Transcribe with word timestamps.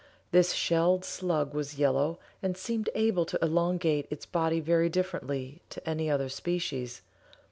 This 0.31 0.53
shelled 0.53 1.05
slug 1.05 1.53
was 1.53 1.77
yellow, 1.77 2.17
and 2.41 2.57
seemed 2.57 2.89
able 2.95 3.23
to 3.23 3.37
elongate 3.39 4.07
its 4.09 4.25
body 4.25 4.59
very 4.59 4.89
differently 4.89 5.61
to 5.69 5.87
any 5.87 6.09
other 6.09 6.27
species. 6.27 7.03